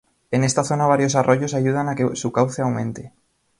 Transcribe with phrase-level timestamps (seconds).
[0.31, 3.13] En esta zona varios arroyos ayudan a que su cauce aumente.